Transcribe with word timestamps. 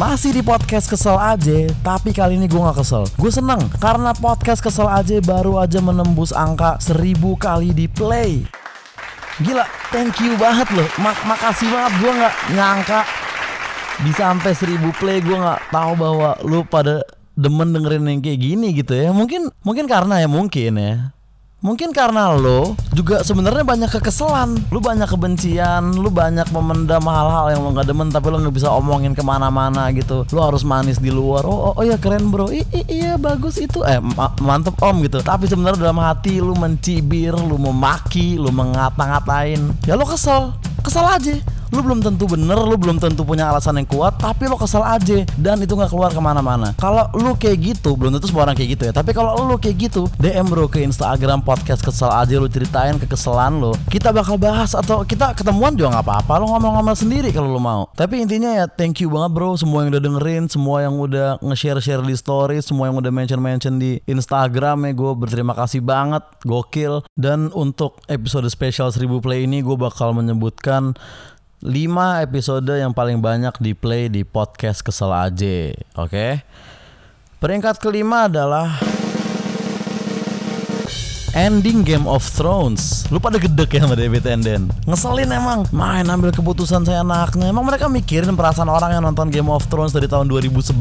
Masih 0.00 0.32
di 0.32 0.40
podcast 0.40 0.88
kesel 0.88 1.12
aja, 1.20 1.68
tapi 1.84 2.16
kali 2.16 2.40
ini 2.40 2.48
gue 2.48 2.56
gak 2.56 2.80
kesel. 2.80 3.04
Gue 3.20 3.28
seneng 3.28 3.60
karena 3.84 4.16
podcast 4.16 4.64
kesel 4.64 4.88
aja 4.88 5.20
baru 5.20 5.60
aja 5.60 5.76
menembus 5.76 6.32
angka 6.32 6.80
1000 6.80 7.20
kali 7.36 7.76
di 7.76 7.84
play. 7.84 8.40
Gila, 9.44 9.68
thank 9.92 10.16
you 10.24 10.40
banget 10.40 10.72
loh. 10.72 10.88
Mak 11.04 11.20
makasih 11.28 11.68
banget 11.68 11.92
gue 12.00 12.12
nggak 12.16 12.34
nyangka 12.56 13.00
bisa 14.00 14.32
sampai 14.32 14.52
1000 14.56 14.88
play. 14.96 15.20
Gue 15.20 15.36
nggak 15.36 15.68
tahu 15.68 15.92
bahwa 15.92 16.32
lu 16.48 16.64
pada 16.64 17.04
demen 17.36 17.68
dengerin 17.76 18.08
yang 18.08 18.24
kayak 18.24 18.40
gini 18.40 18.72
gitu 18.72 18.96
ya. 18.96 19.12
Mungkin 19.12 19.52
mungkin 19.60 19.84
karena 19.84 20.24
ya 20.24 20.32
mungkin 20.32 20.80
ya. 20.80 21.12
Mungkin 21.60 21.92
karena 21.92 22.32
lo 22.32 22.72
juga 22.96 23.20
sebenarnya 23.20 23.60
banyak 23.68 23.92
kekesalan, 23.92 24.72
lu 24.72 24.80
banyak 24.80 25.04
kebencian, 25.04 25.92
lu 25.92 26.08
banyak 26.08 26.48
memendam 26.56 27.04
hal-hal 27.04 27.52
yang 27.52 27.60
lo 27.60 27.76
nggak 27.76 27.84
demen 27.84 28.08
tapi 28.08 28.32
lo 28.32 28.40
nggak 28.40 28.56
bisa 28.56 28.72
omongin 28.72 29.12
ke 29.12 29.20
mana-mana 29.20 29.92
gitu. 29.92 30.24
Lo 30.32 30.40
harus 30.40 30.64
manis 30.64 30.96
di 30.96 31.12
luar. 31.12 31.44
Oh, 31.44 31.68
oh, 31.68 31.72
oh 31.76 31.84
ya 31.84 32.00
keren 32.00 32.32
bro. 32.32 32.48
I, 32.48 32.64
i, 32.72 32.80
iya 32.88 33.20
bagus 33.20 33.60
itu. 33.60 33.84
Eh 33.84 34.00
ma 34.00 34.32
mantep 34.40 34.72
om 34.80 35.04
gitu. 35.04 35.20
Tapi 35.20 35.52
sebenarnya 35.52 35.84
dalam 35.84 36.00
hati 36.00 36.40
lu 36.40 36.56
mencibir, 36.56 37.36
lu 37.36 37.60
memaki, 37.60 38.40
lu 38.40 38.48
mengata-ngatain. 38.48 39.84
Ya 39.84 40.00
lo 40.00 40.08
kesel, 40.08 40.56
kesel 40.80 41.04
aja 41.04 41.36
lu 41.70 41.80
belum 41.82 42.02
tentu 42.02 42.26
bener, 42.26 42.58
lu 42.58 42.74
belum 42.74 42.98
tentu 42.98 43.22
punya 43.22 43.50
alasan 43.50 43.78
yang 43.78 43.86
kuat, 43.86 44.18
tapi 44.18 44.50
lo 44.50 44.58
kesel 44.58 44.82
aja 44.82 45.22
dan 45.38 45.56
itu 45.62 45.72
nggak 45.74 45.90
keluar 45.90 46.10
ke 46.10 46.18
mana-mana. 46.18 46.74
Kalau 46.76 47.06
lu 47.14 47.38
kayak 47.38 47.58
gitu, 47.58 47.94
belum 47.94 48.18
tentu 48.18 48.26
semua 48.30 48.50
orang 48.50 48.58
kayak 48.58 48.70
gitu 48.78 48.82
ya. 48.90 48.92
Tapi 48.92 49.14
kalau 49.14 49.38
lu 49.46 49.56
kayak 49.56 49.90
gitu, 49.90 50.10
DM 50.18 50.50
bro 50.50 50.66
ke 50.66 50.82
Instagram 50.82 51.46
podcast 51.46 51.82
kesel 51.82 52.10
aja 52.10 52.34
lu 52.36 52.50
ceritain 52.50 52.98
kekesalan 52.98 53.62
lu. 53.62 53.72
Kita 53.86 54.10
bakal 54.10 54.36
bahas 54.36 54.74
atau 54.74 55.06
kita 55.06 55.32
ketemuan 55.38 55.78
juga 55.78 55.98
nggak 55.98 56.06
apa-apa. 56.06 56.32
Lu 56.42 56.46
ngomong-ngomong 56.50 56.98
sendiri 56.98 57.30
kalau 57.30 57.54
lu 57.54 57.62
mau. 57.62 57.86
Tapi 57.94 58.22
intinya 58.22 58.50
ya 58.50 58.66
thank 58.66 58.98
you 58.98 59.08
banget 59.08 59.30
bro 59.30 59.54
semua 59.54 59.86
yang 59.86 59.94
udah 59.94 60.02
dengerin, 60.02 60.44
semua 60.50 60.76
yang 60.82 60.94
udah 60.98 61.38
nge-share-share 61.40 62.02
di 62.02 62.14
story, 62.18 62.58
semua 62.60 62.90
yang 62.90 62.98
udah 62.98 63.12
mention-mention 63.14 63.78
di 63.78 64.02
Instagram 64.10 64.90
ya 64.90 64.92
gue 64.92 65.12
berterima 65.14 65.54
kasih 65.54 65.80
banget, 65.84 66.22
gokil. 66.42 67.06
Dan 67.14 67.54
untuk 67.54 68.02
episode 68.10 68.48
spesial 68.50 68.90
1000 68.90 69.22
play 69.22 69.46
ini 69.46 69.62
gue 69.62 69.76
bakal 69.78 70.12
menyebutkan 70.16 70.98
5 71.60 72.24
episode 72.24 72.72
yang 72.72 72.96
paling 72.96 73.20
banyak 73.20 73.52
di 73.60 73.76
play 73.76 74.08
di 74.08 74.24
podcast 74.24 74.80
Kesel 74.80 75.12
aja, 75.12 75.76
oke? 75.92 76.08
Okay? 76.08 76.32
Peringkat 77.36 77.76
kelima 77.76 78.32
adalah 78.32 78.80
ending 81.34 81.86
Game 81.86 82.06
of 82.06 82.26
Thrones. 82.26 83.06
Lu 83.08 83.22
pada 83.22 83.38
gedek 83.38 83.76
ya 83.76 83.86
sama 83.86 83.94
David 83.94 84.22
Tenden. 84.26 84.70
Ngeselin 84.86 85.30
emang. 85.30 85.66
Main 85.70 86.06
ambil 86.08 86.34
keputusan 86.34 86.82
saya 86.82 87.02
anaknya. 87.06 87.50
Emang 87.50 87.62
mereka 87.66 87.86
mikirin 87.86 88.34
perasaan 88.34 88.66
orang 88.66 88.94
yang 88.96 89.02
nonton 89.04 89.30
Game 89.30 89.50
of 89.50 89.66
Thrones 89.70 89.94
dari 89.94 90.10
tahun 90.10 90.26
2011. 90.26 90.74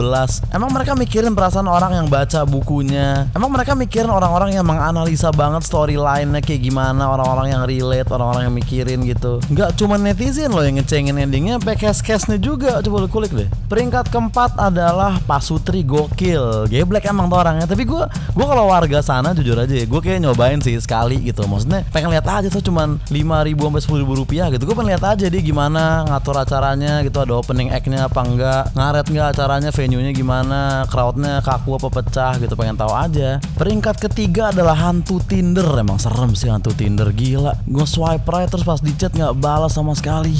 Emang 0.53 0.69
mereka 0.73 0.97
mikirin 0.97 1.33
perasaan 1.37 1.69
orang 1.69 1.97
yang 1.97 2.07
baca 2.09 2.45
bukunya. 2.45 3.29
Emang 3.37 3.53
mereka 3.53 3.77
mikirin 3.77 4.09
orang-orang 4.09 4.57
yang 4.57 4.65
menganalisa 4.65 5.29
banget 5.33 5.65
storyline-nya 5.65 6.41
kayak 6.41 6.61
gimana, 6.65 7.09
orang-orang 7.13 7.53
yang 7.53 7.63
relate, 7.65 8.09
orang-orang 8.09 8.49
yang 8.49 8.55
mikirin 8.55 8.99
gitu. 9.05 9.41
Nggak 9.49 9.77
cuma 9.77 9.97
netizen 10.01 10.53
loh 10.53 10.65
yang 10.65 10.81
ngecengin 10.81 11.17
endingnya, 11.17 11.61
PKS-nya 11.61 12.41
juga. 12.41 12.81
Coba 12.81 13.05
lu 13.05 13.09
kulik 13.09 13.33
deh. 13.33 13.49
Peringkat 13.69 14.09
keempat 14.09 14.57
adalah 14.57 15.21
Pasutri 15.25 15.85
gokil. 15.85 16.65
Geblek 16.71 17.05
emang 17.09 17.29
tuh 17.29 17.37
orangnya. 17.37 17.65
Tapi 17.69 17.85
gue, 17.85 18.03
gue 18.09 18.45
kalau 18.45 18.71
warga 18.71 18.99
sana 19.05 19.33
jujur 19.37 19.57
aja, 19.57 19.73
ya, 19.73 19.85
gue 19.85 20.01
kayak 20.01 20.19
nyobain 20.39 20.63
sih 20.63 20.79
sekali 20.79 21.19
gitu. 21.19 21.43
Maksudnya 21.43 21.83
pengen 21.91 22.15
lihat 22.15 22.23
aja 22.23 22.47
tuh 22.47 22.63
cuman 22.63 22.95
lima 23.11 23.43
ribu 23.43 23.67
sampai 23.67 23.83
sepuluh 23.83 24.07
ribu 24.07 24.23
rupiah 24.23 24.47
gitu. 24.47 24.63
Gue 24.63 24.71
pengen 24.71 24.95
lihat 24.95 25.03
aja 25.03 25.27
dia 25.27 25.41
gimana 25.43 26.07
ngatur 26.07 26.39
acaranya 26.39 27.03
gitu 27.03 27.19
ada 27.19 27.35
opening 27.35 27.75
act-nya 27.75 28.07
apa 28.07 28.23
enggak 28.23 28.63
ngaret 28.71 29.05
nggak 29.11 29.27
acaranya 29.35 29.69
venue-nya 29.75 30.15
gimana 30.15 30.87
crowdnya 30.87 31.43
kaku 31.43 31.75
apa 31.75 31.91
pecah 31.91 32.39
gitu. 32.39 32.55
Pengen 32.55 32.79
tahu 32.79 32.95
aja. 32.95 33.43
Peringkat 33.59 33.99
ketiga 33.99 34.55
adalah 34.55 34.79
hantu 34.79 35.19
Tinder. 35.27 35.67
Emang 35.75 35.99
serem 35.99 36.31
sih 36.31 36.47
hantu 36.47 36.71
Tinder 36.71 37.11
gila. 37.11 37.59
Gue 37.67 37.83
swipe 37.83 38.23
right 38.31 38.47
terus 38.47 38.63
pas 38.63 38.79
di 38.79 38.95
chat 38.95 39.11
nggak 39.11 39.35
balas 39.43 39.75
sama 39.75 39.91
sekali. 39.91 40.31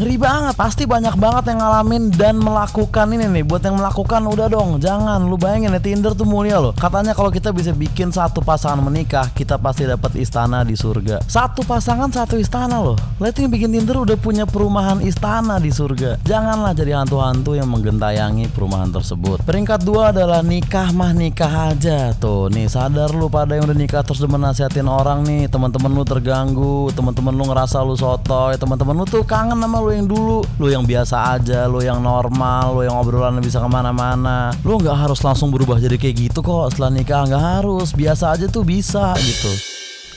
Ngeri 0.00 0.16
banget. 0.16 0.56
Pasti 0.56 0.88
banyak 0.88 1.20
banget 1.20 1.52
yang 1.52 1.60
ngalamin 1.60 2.08
dan 2.16 2.40
melakukan 2.40 3.12
ini 3.12 3.28
nih. 3.28 3.44
Buat 3.44 3.68
yang 3.68 3.76
melakukan 3.76 4.24
udah 4.24 4.48
dong. 4.48 4.80
Jangan. 4.80 5.20
Lu 5.28 5.36
bayangin 5.36 5.76
ya 5.76 5.80
Tinder 5.84 6.16
tuh 6.16 6.24
mulia 6.24 6.56
loh. 6.56 6.72
Katanya 6.72 7.12
kalau 7.12 7.28
kita 7.28 7.52
bisa 7.52 7.76
bikin 7.76 8.08
satu 8.08 8.40
pasangan 8.40 8.80
menikah 8.80 9.17
nikah 9.18 9.34
kita 9.34 9.58
pasti 9.58 9.82
dapat 9.82 10.14
istana 10.14 10.62
di 10.62 10.78
surga. 10.78 11.18
Satu 11.26 11.66
pasangan 11.66 12.06
satu 12.06 12.38
istana 12.38 12.78
loh. 12.78 12.94
Yang 13.18 13.50
bikin 13.50 13.74
Tinder 13.74 14.06
udah 14.06 14.14
punya 14.14 14.46
perumahan 14.46 15.02
istana 15.02 15.58
di 15.58 15.74
surga. 15.74 16.22
Janganlah 16.22 16.70
jadi 16.70 17.02
hantu-hantu 17.02 17.58
yang 17.58 17.66
menggentayangi 17.66 18.46
perumahan 18.54 18.94
tersebut. 18.94 19.42
Peringkat 19.42 19.82
dua 19.82 20.14
adalah 20.14 20.38
nikah 20.46 20.94
mah 20.94 21.10
nikah 21.10 21.74
aja. 21.74 22.14
Tuh 22.14 22.46
nih 22.46 22.70
sadar 22.70 23.10
lu 23.10 23.26
pada 23.26 23.58
yang 23.58 23.66
udah 23.66 23.74
nikah 23.74 24.06
terus 24.06 24.22
udah 24.22 24.38
menasihatin 24.38 24.86
orang 24.86 25.26
nih. 25.26 25.50
Teman-teman 25.50 25.90
lu 25.90 26.06
terganggu, 26.06 26.94
teman-teman 26.94 27.34
lu 27.34 27.44
ngerasa 27.50 27.82
lu 27.82 27.98
sotoy, 27.98 28.54
teman-teman 28.54 29.02
lu 29.02 29.04
tuh 29.06 29.26
kangen 29.26 29.58
sama 29.58 29.82
lu 29.82 29.90
yang 29.90 30.06
dulu. 30.06 30.46
Lu 30.62 30.70
yang 30.70 30.86
biasa 30.86 31.34
aja, 31.38 31.66
lu 31.66 31.82
yang 31.82 31.98
normal, 31.98 32.78
lu 32.78 32.86
yang 32.86 32.94
obrolan 32.94 33.42
bisa 33.42 33.58
ke 33.58 33.66
mana-mana. 33.66 34.54
Lu 34.62 34.78
nggak 34.78 34.94
harus 34.94 35.18
langsung 35.26 35.50
berubah 35.50 35.82
jadi 35.82 35.98
kayak 35.98 36.30
gitu 36.30 36.38
kok 36.38 36.70
setelah 36.70 36.94
nikah 36.94 37.26
nggak 37.26 37.44
harus. 37.58 37.90
Biasa 37.90 38.38
aja 38.38 38.46
tuh 38.46 38.62
bisa 38.62 39.07
gitu. 39.16 39.52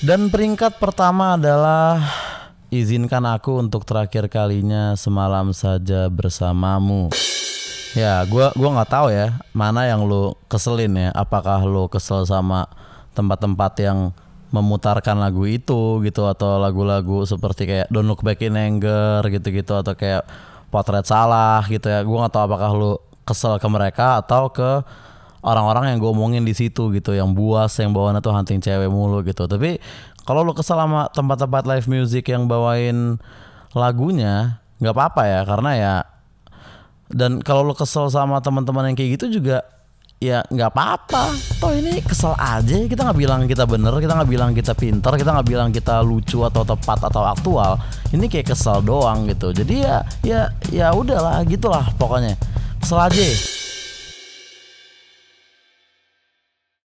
Dan 0.02 0.34
peringkat 0.34 0.82
pertama 0.82 1.38
adalah 1.38 2.02
izinkan 2.74 3.22
aku 3.28 3.62
untuk 3.62 3.86
terakhir 3.86 4.32
kalinya 4.32 4.98
semalam 4.98 5.54
saja 5.54 6.10
bersamamu. 6.10 7.14
Ya, 7.92 8.24
gua 8.26 8.56
gua 8.56 8.70
nggak 8.80 8.92
tahu 8.92 9.08
ya 9.12 9.36
mana 9.52 9.84
yang 9.86 10.08
lu 10.08 10.34
keselin 10.48 10.96
ya. 10.96 11.10
Apakah 11.12 11.62
lu 11.68 11.92
kesel 11.92 12.24
sama 12.24 12.66
tempat-tempat 13.12 13.74
yang 13.84 14.16
memutarkan 14.52 15.20
lagu 15.20 15.44
itu 15.48 16.00
gitu 16.04 16.28
atau 16.28 16.60
lagu-lagu 16.60 17.24
seperti 17.24 17.68
kayak 17.68 17.88
Don't 17.92 18.08
Look 18.08 18.24
Back 18.24 18.44
in 18.44 18.56
Anger 18.56 19.24
gitu-gitu 19.28 19.76
atau 19.76 19.96
kayak 19.96 20.28
Potret 20.72 21.04
Salah 21.04 21.64
gitu 21.68 21.92
ya. 21.92 22.02
Gua 22.08 22.26
nggak 22.26 22.34
tahu 22.34 22.44
apakah 22.48 22.72
lu 22.72 22.92
kesel 23.28 23.60
ke 23.60 23.68
mereka 23.68 24.24
atau 24.24 24.50
ke 24.50 24.84
orang-orang 25.42 25.94
yang 25.94 25.98
gue 25.98 26.12
omongin 26.14 26.44
di 26.46 26.54
situ 26.54 26.94
gitu 26.94 27.18
yang 27.18 27.34
buas 27.34 27.74
yang 27.82 27.94
bawaannya 27.94 28.22
tuh 28.22 28.34
hunting 28.34 28.62
cewek 28.62 28.90
mulu 28.90 29.26
gitu. 29.26 29.50
Tapi 29.50 29.82
kalau 30.26 30.46
lo 30.46 30.54
kesel 30.54 30.78
sama 30.78 31.10
tempat-tempat 31.10 31.64
live 31.66 31.88
music 31.90 32.30
yang 32.30 32.46
bawain 32.46 33.18
lagunya 33.74 34.62
nggak 34.82 34.94
apa-apa 34.98 35.22
ya 35.30 35.42
karena 35.46 35.72
ya 35.78 35.96
dan 37.12 37.44
kalau 37.44 37.66
lo 37.66 37.74
kesel 37.78 38.10
sama 38.10 38.42
teman-teman 38.42 38.92
yang 38.92 38.96
kayak 38.98 39.20
gitu 39.20 39.42
juga 39.42 39.66
ya 40.22 40.46
nggak 40.46 40.70
apa-apa. 40.70 41.34
Toh 41.58 41.74
ini 41.74 41.98
kesel 42.06 42.38
aja 42.38 42.78
kita 42.86 43.02
nggak 43.10 43.20
bilang 43.20 43.42
kita 43.50 43.66
bener 43.66 43.94
kita 43.98 44.14
nggak 44.14 44.30
bilang 44.30 44.50
kita 44.54 44.78
pinter 44.78 45.12
kita 45.18 45.34
nggak 45.34 45.48
bilang 45.50 45.70
kita 45.74 46.06
lucu 46.06 46.46
atau 46.46 46.62
tepat 46.62 47.10
atau 47.10 47.26
aktual. 47.26 47.82
Ini 48.14 48.30
kayak 48.30 48.54
kesel 48.54 48.86
doang 48.86 49.26
gitu. 49.26 49.50
Jadi 49.50 49.82
ya 49.82 50.06
ya 50.22 50.54
ya 50.70 50.94
udahlah 50.94 51.42
gitulah 51.50 51.90
pokoknya. 51.98 52.38
Kesel 52.78 53.02
aja 53.02 53.61